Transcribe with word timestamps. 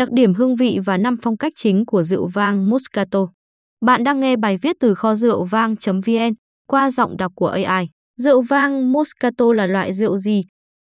đặc 0.00 0.12
điểm 0.12 0.34
hương 0.34 0.56
vị 0.56 0.78
và 0.84 0.96
năm 0.96 1.16
phong 1.22 1.36
cách 1.36 1.52
chính 1.56 1.86
của 1.86 2.02
rượu 2.02 2.26
vang 2.26 2.70
Moscato. 2.70 3.26
Bạn 3.84 4.04
đang 4.04 4.20
nghe 4.20 4.36
bài 4.36 4.56
viết 4.62 4.76
từ 4.80 4.94
kho 4.94 5.14
rượu 5.14 5.44
vang.vn 5.44 6.32
qua 6.66 6.90
giọng 6.90 7.16
đọc 7.16 7.32
của 7.34 7.46
AI. 7.46 7.88
Rượu 8.20 8.42
vang 8.42 8.92
Moscato 8.92 9.52
là 9.52 9.66
loại 9.66 9.92
rượu 9.92 10.18
gì? 10.18 10.44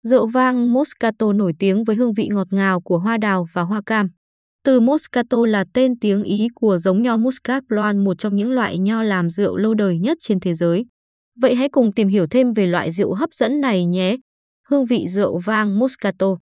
Rượu 0.02 0.26
vang 0.26 0.72
Moscato 0.72 1.32
nổi 1.32 1.52
tiếng 1.58 1.84
với 1.84 1.96
hương 1.96 2.12
vị 2.12 2.28
ngọt 2.32 2.46
ngào 2.50 2.80
của 2.80 2.98
hoa 2.98 3.16
đào 3.16 3.46
và 3.52 3.62
hoa 3.62 3.82
cam. 3.86 4.08
Từ 4.64 4.80
Moscato 4.80 5.46
là 5.46 5.64
tên 5.74 5.98
tiếng 5.98 6.22
Ý 6.22 6.48
của 6.54 6.78
giống 6.78 7.02
nho 7.02 7.16
Muscat 7.16 7.62
Blanc, 7.68 8.04
một 8.04 8.18
trong 8.18 8.36
những 8.36 8.50
loại 8.50 8.78
nho 8.78 9.02
làm 9.02 9.30
rượu 9.30 9.56
lâu 9.56 9.74
đời 9.74 9.98
nhất 9.98 10.18
trên 10.20 10.40
thế 10.40 10.54
giới. 10.54 10.84
Vậy 11.40 11.54
hãy 11.54 11.68
cùng 11.68 11.92
tìm 11.92 12.08
hiểu 12.08 12.26
thêm 12.30 12.52
về 12.52 12.66
loại 12.66 12.90
rượu 12.90 13.14
hấp 13.14 13.32
dẫn 13.32 13.60
này 13.60 13.86
nhé. 13.86 14.16
Hương 14.68 14.86
vị 14.86 15.08
rượu 15.08 15.38
vang 15.38 15.78
Moscato 15.78 16.36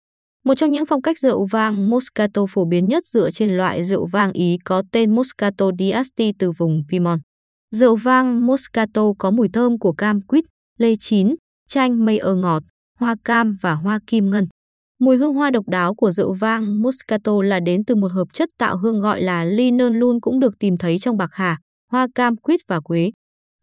một 0.45 0.55
trong 0.55 0.71
những 0.71 0.85
phong 0.85 1.01
cách 1.01 1.19
rượu 1.19 1.45
vang 1.45 1.89
Moscato 1.89 2.45
phổ 2.49 2.65
biến 2.65 2.85
nhất 2.85 3.05
dựa 3.05 3.31
trên 3.31 3.57
loại 3.57 3.83
rượu 3.83 4.05
vang 4.05 4.31
Ý 4.31 4.57
có 4.65 4.83
tên 4.91 5.15
Moscato 5.15 5.65
d'Asti 5.79 6.33
từ 6.39 6.51
vùng 6.51 6.83
Piemont. 6.91 7.21
Rượu 7.71 7.95
vang 7.95 8.45
Moscato 8.45 9.01
có 9.19 9.31
mùi 9.31 9.49
thơm 9.53 9.79
của 9.79 9.91
cam 9.91 10.21
quýt, 10.21 10.45
lê 10.77 10.95
chín, 10.99 11.35
chanh 11.69 12.05
mây 12.05 12.17
ơ 12.17 12.35
ngọt, 12.35 12.63
hoa 12.99 13.15
cam 13.23 13.57
và 13.61 13.73
hoa 13.73 13.99
kim 14.07 14.29
ngân. 14.29 14.47
Mùi 14.99 15.17
hương 15.17 15.33
hoa 15.33 15.51
độc 15.51 15.67
đáo 15.67 15.95
của 15.95 16.11
rượu 16.11 16.33
vang 16.33 16.81
Moscato 16.81 17.41
là 17.43 17.59
đến 17.59 17.85
từ 17.85 17.95
một 17.95 18.11
hợp 18.11 18.27
chất 18.33 18.49
tạo 18.57 18.77
hương 18.77 19.01
gọi 19.01 19.21
là 19.21 19.45
linolol 19.45 20.17
cũng 20.21 20.39
được 20.39 20.59
tìm 20.59 20.77
thấy 20.77 20.99
trong 20.99 21.17
bạc 21.17 21.29
hà, 21.33 21.57
hoa 21.91 22.07
cam 22.15 22.37
quýt 22.37 22.59
và 22.67 22.79
quế. 22.79 23.11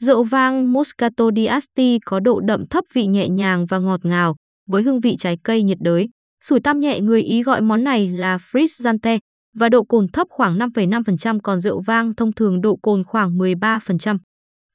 Rượu 0.02 0.24
vang 0.24 0.72
Moscato 0.72 1.24
d'Asti 1.24 1.98
có 2.04 2.20
độ 2.20 2.40
đậm 2.40 2.66
thấp 2.66 2.84
vị 2.92 3.06
nhẹ 3.06 3.28
nhàng 3.28 3.66
và 3.66 3.78
ngọt 3.78 4.04
ngào, 4.04 4.36
với 4.68 4.82
hương 4.82 5.00
vị 5.00 5.16
trái 5.18 5.38
cây 5.42 5.62
nhiệt 5.62 5.78
đới. 5.80 6.08
Sủi 6.44 6.60
tam 6.60 6.78
nhẹ 6.78 7.00
người 7.00 7.22
Ý 7.22 7.42
gọi 7.42 7.60
món 7.60 7.84
này 7.84 8.08
là 8.08 8.36
frizzante 8.36 9.18
và 9.56 9.68
độ 9.68 9.84
cồn 9.84 10.08
thấp 10.08 10.26
khoảng 10.30 10.58
5,5% 10.58 11.40
còn 11.42 11.60
rượu 11.60 11.80
vang 11.80 12.14
thông 12.14 12.32
thường 12.32 12.60
độ 12.60 12.76
cồn 12.76 13.04
khoảng 13.04 13.38
13%. 13.38 14.18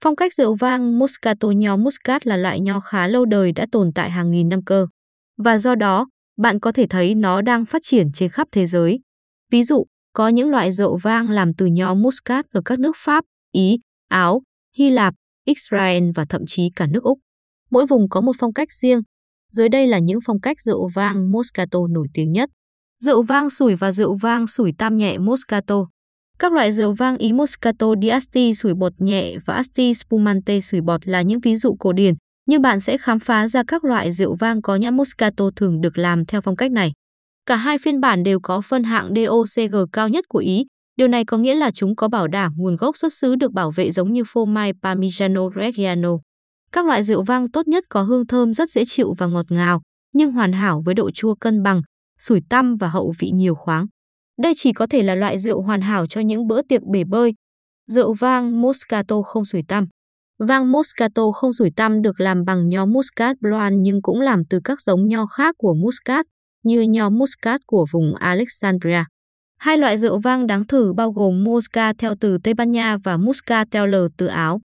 Phong 0.04 0.16
cách 0.16 0.34
rượu 0.34 0.56
vang 0.56 1.00
Moscato 1.00 1.48
nho 1.48 1.78
Muscat 1.78 2.28
là 2.28 2.38
loại 2.38 2.60
nho 2.60 2.80
khá 2.80 3.08
lâu 3.08 3.26
đời 3.26 3.52
đã 3.52 3.66
tồn 3.72 3.92
tại 3.96 4.12
hàng 4.12 4.32
nghìn 4.32 4.50
năm 4.50 4.64
cơ. 4.66 4.88
Và 5.38 5.58
do 5.58 5.76
đó, 5.76 6.08
bạn 6.38 6.60
có 6.60 6.72
thể 6.72 6.86
thấy 6.90 7.16
nó 7.16 7.42
đang 7.42 7.66
phát 7.66 7.82
triển 7.86 8.12
trên 8.14 8.30
khắp 8.30 8.48
thế 8.52 8.66
giới. 8.66 9.00
Ví 9.52 9.64
dụ, 9.64 9.86
có 10.14 10.28
những 10.28 10.50
loại 10.50 10.72
rượu 10.72 10.98
vang 10.98 11.30
làm 11.30 11.54
từ 11.54 11.66
nho 11.66 11.94
Muscat 11.94 12.46
ở 12.52 12.62
các 12.66 12.80
nước 12.80 12.96
Pháp, 12.98 13.24
Ý, 13.52 13.80
Áo, 14.10 14.42
Hy 14.78 14.90
Lạp, 14.90 15.14
Israel 15.46 16.04
và 16.16 16.26
thậm 16.30 16.42
chí 16.48 16.70
cả 16.76 16.88
nước 16.88 17.04
Úc. 17.04 17.20
Mỗi 17.72 17.86
vùng 17.86 18.10
có 18.10 18.22
một 18.22 18.36
phong 18.40 18.54
cách 18.54 18.72
riêng, 18.72 19.02
dưới 19.52 19.70
đây 19.70 19.88
là 19.88 20.00
những 20.00 20.20
phong 20.26 20.40
cách 20.40 20.62
rượu 20.62 20.90
vang 20.94 21.32
Moscato 21.32 21.80
nổi 21.90 22.08
tiếng 22.14 22.32
nhất. 22.32 22.50
Rượu 23.04 23.24
vang 23.24 23.50
sủi 23.50 23.76
và 23.76 23.92
rượu 23.92 24.16
vang 24.16 24.48
sủi 24.48 24.72
tam 24.78 24.98
nhẹ 24.98 25.18
Moscato. 25.18 25.76
Các 26.40 26.54
loại 26.54 26.72
rượu 26.72 26.94
vang 26.94 27.18
Ý 27.18 27.34
Moscato 27.34 27.88
di 28.02 28.08
Asti 28.08 28.54
sủi 28.54 28.74
bọt 28.74 28.94
nhẹ 28.98 29.38
và 29.46 29.54
Asti 29.54 29.94
Spumante 29.94 30.62
sủi 30.62 30.82
bọt 30.82 31.08
là 31.08 31.22
những 31.22 31.40
ví 31.40 31.56
dụ 31.56 31.76
cổ 31.80 31.94
điển, 31.94 32.14
nhưng 32.48 32.62
bạn 32.62 32.80
sẽ 32.80 32.98
khám 32.98 33.20
phá 33.20 33.48
ra 33.48 33.64
các 33.68 33.84
loại 33.84 34.12
rượu 34.12 34.36
vang 34.36 34.62
có 34.62 34.76
nhãn 34.76 34.98
Moscato 34.98 35.46
thường 35.56 35.82
được 35.82 35.98
làm 35.98 36.26
theo 36.26 36.42
phong 36.42 36.56
cách 36.56 36.72
này. 36.72 36.92
Cả 37.46 37.56
hai 37.56 37.78
phiên 37.78 38.00
bản 38.00 38.24
đều 38.24 38.40
có 38.44 38.62
phân 38.62 38.84
hạng 38.84 39.10
DOCG 39.16 39.76
cao 39.94 40.10
nhất 40.10 40.26
của 40.30 40.40
Ý, 40.40 40.66
điều 40.98 41.08
này 41.08 41.26
có 41.26 41.38
nghĩa 41.38 41.56
là 41.56 41.72
chúng 41.72 41.96
có 41.96 42.08
bảo 42.08 42.28
đảm 42.28 42.54
nguồn 42.58 42.76
gốc 42.76 42.98
xuất 42.98 43.14
xứ 43.14 43.36
được 43.36 43.52
bảo 43.52 43.72
vệ 43.72 43.92
giống 43.92 44.14
như 44.14 44.24
phô 44.28 44.46
mai 44.46 44.74
Parmigiano 44.84 45.42
Reggiano. 45.56 46.18
Các 46.72 46.86
loại 46.86 47.04
rượu 47.04 47.24
vang 47.24 47.52
tốt 47.52 47.68
nhất 47.68 47.84
có 47.90 48.02
hương 48.02 48.28
thơm 48.28 48.54
rất 48.54 48.70
dễ 48.70 48.84
chịu 48.88 49.14
và 49.18 49.28
ngọt 49.28 49.46
ngào, 49.50 49.82
nhưng 50.14 50.32
hoàn 50.32 50.52
hảo 50.52 50.82
với 50.86 50.96
độ 50.96 51.12
chua 51.12 51.36
cân 51.36 51.64
bằng, 51.64 51.82
sủi 52.20 52.42
tăm 52.50 52.76
và 52.76 52.88
hậu 52.88 53.14
vị 53.20 53.32
nhiều 53.34 53.56
khoáng. 53.56 53.86
Đây 54.42 54.54
chỉ 54.56 54.74
có 54.74 54.88
thể 54.90 55.04
là 55.04 55.16
loại 55.16 55.38
rượu 55.38 55.62
hoàn 55.62 55.82
hảo 55.82 56.08
cho 56.08 56.22
những 56.22 56.48
bữa 56.48 56.62
tiệc 56.62 56.82
bể 56.92 57.04
bơi. 57.04 57.34
Rượu 57.88 58.14
vang 58.14 58.62
Moscato 58.62 59.22
không 59.22 59.46
sủi 59.46 59.62
tăm. 59.68 59.88
Vang 60.40 60.72
Moscato 60.72 61.32
không 61.32 61.54
sủi 61.54 61.70
tăm 61.76 62.02
được 62.02 62.20
làm 62.20 62.44
bằng 62.46 62.70
nho 62.70 62.86
Muscat 62.86 63.38
Blanc 63.42 63.74
nhưng 63.82 64.02
cũng 64.02 64.22
làm 64.22 64.42
từ 64.50 64.60
các 64.64 64.82
giống 64.82 65.08
nho 65.08 65.26
khác 65.26 65.56
của 65.58 65.74
Muscat, 65.74 66.26
như 66.64 66.82
nho 66.82 67.10
Muscat 67.10 67.62
của 67.66 67.86
vùng 67.92 68.16
Alexandria. 68.16 69.04
Hai 69.60 69.78
loại 69.78 69.98
rượu 69.98 70.20
vang 70.20 70.48
đáng 70.48 70.68
thử 70.68 70.94
bao 70.94 71.12
gồm 71.12 71.44
Mosca 71.44 71.94
theo 71.94 72.16
từ 72.20 72.38
Tây 72.44 72.54
Ban 72.54 72.72
Nha 72.72 72.98
và 73.04 73.18
Muscatel 73.18 73.96
từ 74.18 74.26
Áo. 74.26 74.60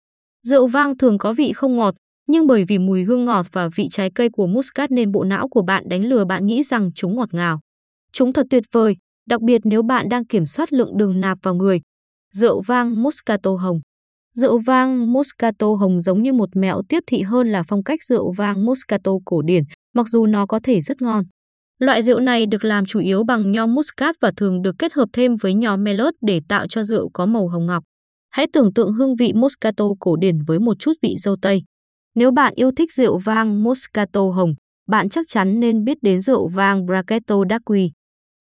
Rượu 0.47 0.67
vang 0.67 0.99
thường 0.99 1.19
có 1.19 1.33
vị 1.33 1.53
không 1.53 1.77
ngọt, 1.77 1.95
nhưng 2.29 2.47
bởi 2.47 2.65
vì 2.65 2.79
mùi 2.79 3.05
hương 3.05 3.25
ngọt 3.25 3.47
và 3.53 3.69
vị 3.77 3.89
trái 3.91 4.11
cây 4.15 4.29
của 4.29 4.47
muscat 4.47 4.91
nên 4.91 5.13
bộ 5.13 5.25
não 5.25 5.49
của 5.49 5.63
bạn 5.63 5.89
đánh 5.89 6.05
lừa 6.05 6.25
bạn 6.25 6.47
nghĩ 6.47 6.63
rằng 6.63 6.91
chúng 6.95 7.17
ngọt 7.17 7.35
ngào. 7.35 7.61
Chúng 8.13 8.33
thật 8.33 8.47
tuyệt 8.51 8.65
vời, 8.73 8.97
đặc 9.29 9.41
biệt 9.43 9.61
nếu 9.65 9.83
bạn 9.83 10.09
đang 10.09 10.27
kiểm 10.27 10.47
soát 10.47 10.73
lượng 10.73 10.97
đường 10.97 11.21
nạp 11.21 11.39
vào 11.43 11.55
người. 11.55 11.81
Rượu 12.35 12.61
vang 12.61 13.03
Moscato 13.03 13.51
hồng 13.51 13.81
Rượu 14.35 14.59
vang 14.59 15.13
Moscato 15.13 15.67
hồng 15.81 15.99
giống 15.99 16.23
như 16.23 16.33
một 16.33 16.49
mẹo 16.57 16.83
tiếp 16.89 17.03
thị 17.07 17.23
hơn 17.23 17.49
là 17.49 17.63
phong 17.63 17.83
cách 17.83 18.05
rượu 18.05 18.33
vang 18.33 18.67
Moscato 18.67 19.13
cổ 19.25 19.43
điển, 19.43 19.63
mặc 19.95 20.09
dù 20.09 20.27
nó 20.27 20.47
có 20.47 20.61
thể 20.63 20.81
rất 20.81 21.03
ngon. 21.03 21.25
Loại 21.79 22.03
rượu 22.03 22.21
này 22.21 22.47
được 22.47 22.65
làm 22.65 22.87
chủ 22.87 23.01
yếu 23.01 23.25
bằng 23.25 23.53
nho 23.53 23.67
muscat 23.67 24.17
và 24.21 24.33
thường 24.37 24.63
được 24.63 24.75
kết 24.79 24.93
hợp 24.93 25.09
thêm 25.13 25.37
với 25.37 25.55
nho 25.55 25.77
melot 25.77 26.15
để 26.21 26.41
tạo 26.49 26.67
cho 26.69 26.85
rượu 26.85 27.11
có 27.13 27.27
màu 27.27 27.49
hồng 27.49 27.67
ngọc. 27.67 27.85
Hãy 28.33 28.47
tưởng 28.53 28.73
tượng 28.75 28.93
hương 28.93 29.17
vị 29.17 29.33
Moscato 29.33 29.85
cổ 30.01 30.17
điển 30.17 30.39
với 30.47 30.59
một 30.59 30.79
chút 30.79 30.93
vị 31.03 31.15
dâu 31.19 31.37
tây. 31.43 31.63
Nếu 32.15 32.31
bạn 32.31 32.53
yêu 32.57 32.71
thích 32.77 32.93
rượu 32.93 33.19
vang 33.19 33.65
Moscato 33.65 34.21
hồng, 34.21 34.55
bạn 34.89 35.09
chắc 35.09 35.27
chắn 35.29 35.61
nên 35.61 35.85
biết 35.85 35.99
đến 36.03 36.21
rượu 36.21 36.49
vang 36.49 36.87
Brachetto 36.87 37.35
d'Aqui. 37.35 37.91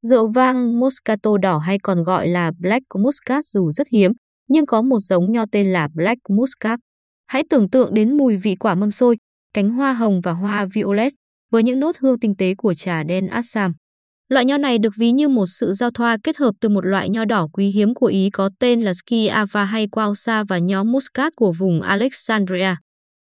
Rượu 0.01 0.31
vang 0.31 0.79
Moscato 0.79 1.37
đỏ 1.41 1.57
hay 1.57 1.77
còn 1.83 2.03
gọi 2.03 2.27
là 2.27 2.51
Black 2.59 2.83
Muscat 2.99 3.45
dù 3.45 3.71
rất 3.71 3.87
hiếm, 3.91 4.11
nhưng 4.47 4.65
có 4.65 4.81
một 4.81 4.99
giống 4.99 5.31
nho 5.31 5.45
tên 5.51 5.67
là 5.67 5.87
Black 5.93 6.19
Muscat. 6.29 6.79
Hãy 7.27 7.43
tưởng 7.49 7.69
tượng 7.69 7.93
đến 7.93 8.17
mùi 8.17 8.37
vị 8.37 8.55
quả 8.55 8.75
mâm 8.75 8.91
xôi, 8.91 9.17
cánh 9.53 9.69
hoa 9.69 9.93
hồng 9.93 10.21
và 10.21 10.31
hoa 10.31 10.67
violet 10.73 11.13
với 11.51 11.63
những 11.63 11.79
nốt 11.79 11.95
hương 11.99 12.19
tinh 12.19 12.35
tế 12.37 12.53
của 12.57 12.73
trà 12.73 13.03
đen 13.03 13.27
Assam. 13.27 13.73
Loại 14.31 14.45
nho 14.45 14.57
này 14.57 14.77
được 14.77 14.93
ví 14.95 15.11
như 15.11 15.27
một 15.27 15.45
sự 15.47 15.73
giao 15.73 15.91
thoa 15.91 16.17
kết 16.23 16.37
hợp 16.37 16.55
từ 16.59 16.69
một 16.69 16.85
loại 16.85 17.09
nho 17.09 17.25
đỏ 17.25 17.47
quý 17.53 17.67
hiếm 17.67 17.93
của 17.93 18.05
Ý 18.05 18.29
có 18.29 18.49
tên 18.59 18.81
là 18.81 18.93
Schiava 18.93 19.63
hay 19.65 19.87
Quausa 19.87 20.43
và 20.43 20.57
nho 20.57 20.83
Muscat 20.83 21.33
của 21.35 21.51
vùng 21.51 21.81
Alexandria. 21.81 22.75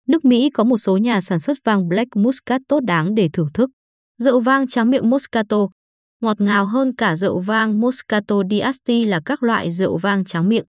Nước 0.07 0.25
Mỹ 0.25 0.49
có 0.49 0.63
một 0.63 0.77
số 0.77 0.97
nhà 0.97 1.21
sản 1.21 1.39
xuất 1.39 1.57
vang 1.63 1.87
Black 1.87 2.15
Muscat 2.15 2.61
tốt 2.67 2.79
đáng 2.79 3.15
để 3.15 3.29
thưởng 3.33 3.47
thức. 3.53 3.69
Rượu 4.17 4.39
vang 4.39 4.67
tráng 4.67 4.89
miệng 4.89 5.09
Moscato 5.09 5.57
Ngọt 6.21 6.41
ngào 6.41 6.65
hơn 6.65 6.95
cả 6.95 7.15
rượu 7.15 7.39
vang 7.39 7.81
Moscato 7.81 8.35
d'Asti 8.49 9.05
là 9.05 9.21
các 9.25 9.43
loại 9.43 9.71
rượu 9.71 9.97
vang 9.97 10.25
tráng 10.25 10.49
miệng. 10.49 10.65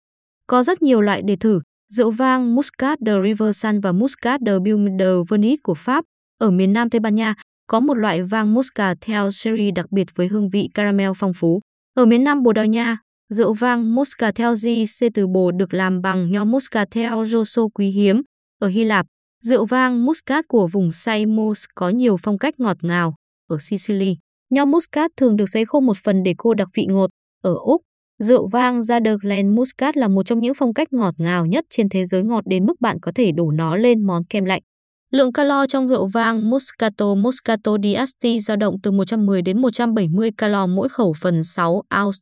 Có 0.46 0.62
rất 0.62 0.82
nhiều 0.82 1.00
loại 1.00 1.22
để 1.24 1.36
thử, 1.36 1.60
rượu 1.92 2.10
vang 2.10 2.54
Muscat 2.54 2.98
de 3.06 3.12
Riversan 3.24 3.80
và 3.80 3.92
Muscat 3.92 4.40
de 4.46 4.52
Baume 4.52 4.90
de 4.98 5.10
Venice 5.28 5.60
của 5.62 5.74
Pháp, 5.74 6.04
ở 6.38 6.50
miền 6.50 6.72
Nam 6.72 6.90
Tây 6.90 7.00
Ban 7.00 7.14
Nha, 7.14 7.34
có 7.70 7.80
một 7.80 7.94
loại 7.94 8.22
vang 8.22 8.54
Muscatel 8.54 9.28
Sherry 9.32 9.70
đặc 9.70 9.86
biệt 9.92 10.06
với 10.14 10.28
hương 10.28 10.48
vị 10.48 10.68
caramel 10.74 11.10
phong 11.16 11.32
phú. 11.34 11.60
Ở 11.94 12.06
miền 12.06 12.24
Nam 12.24 12.42
Bồ 12.42 12.52
Đào 12.52 12.66
Nha, 12.66 12.98
rượu 13.28 13.54
vang 13.54 13.94
Muscatel 13.94 14.48
JC 14.48 15.10
từ 15.14 15.26
bồ 15.26 15.50
được 15.50 15.74
làm 15.74 16.02
bằng 16.02 16.32
nho 16.32 16.44
Muscatel 16.44 17.24
Rosso 17.24 17.62
quý 17.74 17.90
hiếm. 17.90 18.22
Ở 18.60 18.68
Hy 18.68 18.84
Lạp, 18.84 19.06
rượu 19.44 19.66
vang 19.66 20.04
Muscat 20.04 20.44
của 20.48 20.68
vùng 20.72 20.92
Samos 20.92 21.64
có 21.74 21.88
nhiều 21.88 22.16
phong 22.22 22.38
cách 22.38 22.54
ngọt 22.60 22.76
ngào. 22.82 23.14
Ở 23.48 23.56
Sicily, 23.60 24.16
nho 24.50 24.64
Muscat 24.64 25.10
thường 25.16 25.36
được 25.36 25.46
sấy 25.48 25.64
khô 25.64 25.80
một 25.80 25.96
phần 26.04 26.22
để 26.22 26.34
cô 26.38 26.54
đặc 26.54 26.68
vị 26.74 26.86
ngọt. 26.88 27.10
Ở 27.42 27.54
Úc, 27.64 27.82
rượu 28.18 28.48
vang 28.48 28.80
Glen 29.22 29.54
Muscat 29.54 29.96
là 29.96 30.08
một 30.08 30.22
trong 30.26 30.40
những 30.40 30.54
phong 30.54 30.74
cách 30.74 30.92
ngọt 30.92 31.14
ngào 31.18 31.46
nhất 31.46 31.64
trên 31.70 31.88
thế 31.88 32.04
giới 32.04 32.22
ngọt 32.22 32.46
đến 32.46 32.66
mức 32.66 32.80
bạn 32.80 33.00
có 33.02 33.12
thể 33.14 33.32
đổ 33.32 33.50
nó 33.50 33.76
lên 33.76 34.06
món 34.06 34.24
kem 34.24 34.44
lạnh. 34.44 34.62
Lượng 35.10 35.32
calo 35.32 35.66
trong 35.66 35.88
rượu 35.88 36.06
vang 36.06 36.50
Moscato 36.50 37.14
Moscato 37.14 37.76
d'Asti 37.82 38.40
dao 38.40 38.56
động 38.56 38.76
từ 38.82 38.90
110 38.90 39.42
đến 39.42 39.60
170 39.60 40.30
calo 40.38 40.66
mỗi 40.66 40.88
khẩu 40.88 41.14
phần 41.20 41.44
6 41.44 41.82
ounce. 42.02 42.18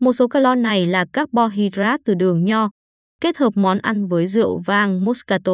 Một 0.00 0.12
số 0.12 0.28
calo 0.28 0.54
này 0.54 0.86
là 0.86 1.04
carbohydrate 1.12 2.02
từ 2.04 2.14
đường 2.14 2.44
nho, 2.44 2.70
kết 3.20 3.36
hợp 3.36 3.52
món 3.56 3.78
ăn 3.78 4.08
với 4.08 4.26
rượu 4.26 4.58
vang 4.66 5.04
Moscato. 5.04 5.52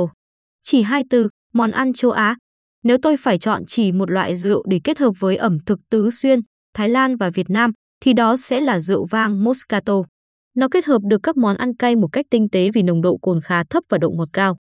Chỉ 0.63 0.83
hai 0.83 1.03
từ, 1.11 1.29
món 1.53 1.71
ăn 1.71 1.93
châu 1.93 2.11
Á. 2.11 2.37
Nếu 2.85 2.99
tôi 3.03 3.17
phải 3.17 3.39
chọn 3.39 3.63
chỉ 3.67 3.93
một 3.93 4.11
loại 4.11 4.37
rượu 4.37 4.65
để 4.69 4.81
kết 4.85 4.99
hợp 4.99 5.13
với 5.19 5.37
ẩm 5.37 5.59
thực 5.67 5.79
tứ 5.91 6.11
xuyên, 6.11 6.41
Thái 6.75 6.89
Lan 6.89 7.17
và 7.17 7.31
Việt 7.31 7.51
Nam, 7.51 7.71
thì 8.03 8.13
đó 8.13 8.37
sẽ 8.37 8.61
là 8.61 8.81
rượu 8.81 9.07
vang 9.07 9.45
Moscato. 9.45 10.03
Nó 10.57 10.69
kết 10.71 10.85
hợp 10.85 11.03
được 11.09 11.21
các 11.23 11.37
món 11.37 11.57
ăn 11.57 11.77
cay 11.77 11.97
một 11.97 12.09
cách 12.13 12.27
tinh 12.31 12.49
tế 12.53 12.71
vì 12.75 12.83
nồng 12.83 13.03
độ 13.03 13.17
cồn 13.23 13.41
khá 13.41 13.65
thấp 13.71 13.85
và 13.89 13.99
độ 13.99 14.11
ngọt 14.11 14.29
cao. 14.33 14.57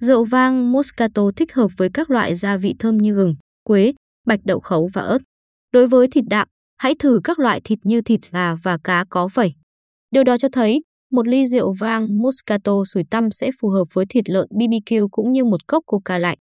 Rượu 0.00 0.24
vang 0.24 0.72
Moscato 0.72 1.22
thích 1.36 1.54
hợp 1.54 1.70
với 1.76 1.90
các 1.94 2.10
loại 2.10 2.34
gia 2.34 2.56
vị 2.56 2.74
thơm 2.78 2.98
như 2.98 3.14
gừng, 3.14 3.34
quế, 3.64 3.92
bạch 4.26 4.40
đậu 4.44 4.60
khấu 4.60 4.88
và 4.94 5.02
ớt. 5.02 5.18
Đối 5.72 5.86
với 5.86 6.08
thịt 6.08 6.24
đạm, 6.30 6.48
hãy 6.76 6.94
thử 6.98 7.20
các 7.24 7.38
loại 7.38 7.60
thịt 7.64 7.78
như 7.82 8.00
thịt 8.00 8.20
gà 8.32 8.54
và 8.54 8.78
cá 8.84 9.04
có 9.10 9.28
vẩy. 9.34 9.52
Điều 10.10 10.24
đó 10.24 10.38
cho 10.38 10.48
thấy, 10.52 10.82
một 11.10 11.28
ly 11.28 11.46
rượu 11.46 11.72
vang 11.80 12.18
Moscato 12.22 12.72
sủi 12.92 13.04
tăm 13.10 13.30
sẽ 13.30 13.50
phù 13.60 13.68
hợp 13.68 13.84
với 13.92 14.06
thịt 14.08 14.30
lợn 14.30 14.46
BBQ 14.50 15.08
cũng 15.10 15.32
như 15.32 15.44
một 15.44 15.66
cốc 15.66 15.84
coca 15.86 16.18
lạnh. 16.18 16.38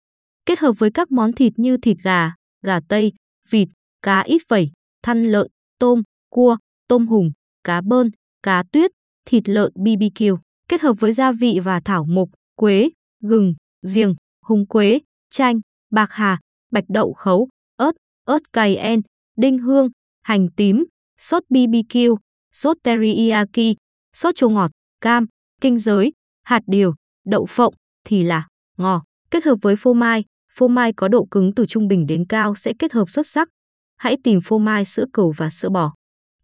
Kết 0.46 0.58
hợp 0.58 0.72
với 0.78 0.90
các 0.90 1.10
món 1.10 1.32
thịt 1.32 1.52
như 1.56 1.76
thịt 1.76 1.96
gà, 2.02 2.32
gà 2.62 2.80
tây, 2.88 3.12
vịt, 3.50 3.68
cá 4.02 4.20
ít 4.20 4.42
vẩy, 4.48 4.70
thăn 5.02 5.24
lợn, 5.24 5.46
tôm, 5.78 6.02
cua, 6.30 6.56
tôm 6.88 7.06
hùm, 7.06 7.30
cá 7.64 7.80
bơn, 7.80 8.10
cá 8.42 8.62
tuyết, 8.72 8.90
thịt 9.26 9.48
lợn 9.48 9.72
BBQ, 9.74 10.36
kết 10.68 10.80
hợp 10.80 10.92
với 11.00 11.12
gia 11.12 11.32
vị 11.32 11.60
và 11.64 11.80
thảo 11.80 12.04
mộc, 12.04 12.28
quế, 12.56 12.90
gừng, 13.28 13.54
giềng, 13.94 14.14
húng 14.42 14.66
quế, 14.66 15.00
chanh, 15.30 15.60
bạc 15.90 16.08
hà, 16.10 16.40
bạch 16.70 16.84
đậu 16.88 17.12
khấu, 17.12 17.48
ớt, 17.76 17.92
ớt 18.24 18.52
cay 18.52 18.76
en, 18.76 19.00
đinh 19.36 19.58
hương, 19.58 19.88
hành 20.22 20.48
tím, 20.56 20.84
sốt 21.18 21.42
BBQ, 21.50 22.16
sốt 22.52 22.76
teriyaki, 22.82 23.76
sốt 24.12 24.34
chua 24.34 24.48
ngọt, 24.48 24.70
cam, 25.00 25.26
kinh 25.60 25.78
giới, 25.78 26.12
hạt 26.42 26.62
điều, 26.66 26.94
đậu 27.24 27.46
phộng 27.46 27.74
thì 28.04 28.22
là 28.22 28.46
ngò. 28.76 29.02
Kết 29.30 29.44
hợp 29.44 29.56
với 29.62 29.76
phô 29.76 29.92
mai, 29.92 30.24
phô 30.52 30.68
mai 30.68 30.92
có 30.92 31.08
độ 31.08 31.24
cứng 31.30 31.54
từ 31.54 31.66
trung 31.66 31.88
bình 31.88 32.06
đến 32.06 32.24
cao 32.28 32.54
sẽ 32.54 32.72
kết 32.78 32.92
hợp 32.92 33.10
xuất 33.10 33.26
sắc. 33.26 33.48
Hãy 33.96 34.16
tìm 34.24 34.40
phô 34.44 34.58
mai 34.58 34.84
sữa 34.84 35.04
cừu 35.12 35.32
và 35.36 35.50
sữa 35.50 35.68
bò. 35.68 35.94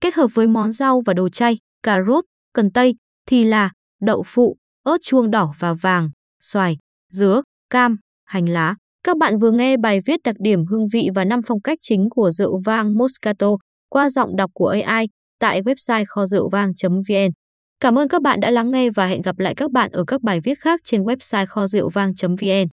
Kết 0.01 0.15
hợp 0.15 0.29
với 0.35 0.47
món 0.47 0.73
rau 0.73 1.01
và 1.01 1.15
đồ 1.15 1.29
chay, 1.29 1.59
cà 1.83 1.99
rốt, 2.07 2.25
cần 2.53 2.71
tây 2.71 2.95
thì 3.27 3.45
là 3.45 3.71
đậu 4.01 4.23
phụ, 4.27 4.57
ớt 4.83 4.97
chuông 5.03 5.31
đỏ 5.31 5.55
và 5.59 5.75
vàng, 5.75 6.11
xoài, 6.45 6.77
dứa, 7.13 7.43
cam, 7.71 7.97
hành 8.25 8.49
lá. 8.49 8.75
Các 9.05 9.17
bạn 9.17 9.39
vừa 9.39 9.51
nghe 9.51 9.77
bài 9.77 10.01
viết 10.07 10.21
đặc 10.25 10.37
điểm 10.39 10.65
hương 10.67 10.87
vị 10.93 11.09
và 11.15 11.25
năm 11.25 11.41
phong 11.47 11.61
cách 11.61 11.79
chính 11.83 12.11
của 12.11 12.31
rượu 12.31 12.61
vang 12.65 12.99
Moscato 12.99 13.49
qua 13.89 14.11
giọng 14.11 14.37
đọc 14.37 14.51
của 14.55 14.75
AI 14.85 15.09
tại 15.41 15.63
website 15.63 16.05
kho 16.09 16.27
rượu 16.27 16.49
vang.vn. 16.49 17.31
Cảm 17.81 17.99
ơn 17.99 18.09
các 18.09 18.23
bạn 18.23 18.41
đã 18.41 18.51
lắng 18.51 18.71
nghe 18.71 18.91
và 18.91 19.07
hẹn 19.07 19.23
gặp 19.23 19.39
lại 19.39 19.55
các 19.55 19.71
bạn 19.71 19.91
ở 19.91 20.05
các 20.07 20.23
bài 20.23 20.41
viết 20.41 20.59
khác 20.59 20.81
trên 20.85 21.03
website 21.03 21.47
kho 21.47 21.67
rượu 21.67 21.89
vang.vn. 21.89 22.69